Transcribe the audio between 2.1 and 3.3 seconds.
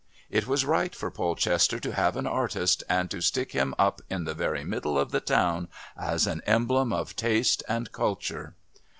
an artist and to